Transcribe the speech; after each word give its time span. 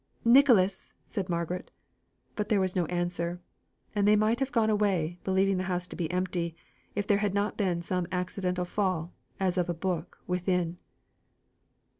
"Nicholas!" 0.25 0.95
said 1.05 1.29
Margaret. 1.29 1.69
There 2.35 2.59
was 2.59 2.75
no 2.75 2.87
answer, 2.87 3.39
and 3.93 4.07
they 4.07 4.15
might 4.15 4.39
have 4.39 4.51
gone 4.51 4.71
away, 4.71 5.19
believing 5.23 5.57
the 5.57 5.65
house 5.69 5.85
to 5.85 5.95
be 5.95 6.09
empty, 6.09 6.55
if 6.95 7.05
there 7.05 7.19
had 7.19 7.35
not 7.35 7.55
been 7.55 7.83
some 7.83 8.07
accidental 8.11 8.65
fall, 8.65 9.13
as 9.39 9.59
of 9.59 9.69
a 9.69 9.75
book, 9.75 10.17
within. 10.25 10.79